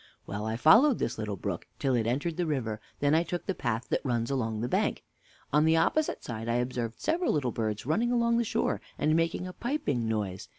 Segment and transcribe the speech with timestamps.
[0.25, 3.53] Well I followed this little brook till it entered the river, and then took the
[3.53, 5.03] path that runs along the bank.
[5.53, 9.45] On the opposite side I observed several little birds running along the shore, and making
[9.45, 10.49] a piping noise.